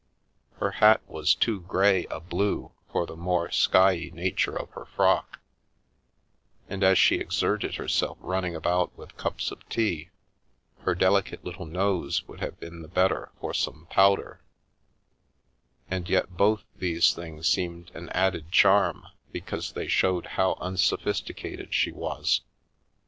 Her 0.57 0.71
hat 0.71 1.07
was 1.07 1.35
too 1.35 1.61
grey 1.61 2.07
a 2.09 2.19
blue 2.19 2.71
for 2.91 3.05
the 3.05 3.15
more 3.15 3.49
skiey 3.49 4.11
nature 4.11 4.57
of 4.57 4.71
her 4.71 4.85
frock, 4.85 5.39
and 6.67 6.83
as 6.83 6.97
she 6.97 7.17
exerted 7.17 7.75
herself 7.75 8.17
running 8.19 8.55
about 8.55 8.97
with 8.97 9.15
cups 9.15 9.51
of 9.51 9.69
tea, 9.69 10.09
her 10.79 10.95
deli 10.95 11.21
cate 11.21 11.45
little 11.45 11.67
nose 11.67 12.27
would 12.27 12.39
have 12.39 12.59
been 12.59 12.81
the 12.81 12.87
better 12.87 13.31
for 13.39 13.53
some 13.53 13.85
powder, 13.91 14.41
and 15.87 16.09
yet 16.09 16.35
both 16.35 16.63
these 16.75 17.13
things 17.13 17.47
seemed 17.47 17.91
an 17.93 18.09
added 18.09 18.51
charm, 18.51 19.05
because 19.31 19.73
they 19.73 19.87
showed 19.87 20.25
how 20.33 20.57
unsophisticated 20.59 21.75
she 21.75 21.91
was. 21.91 22.41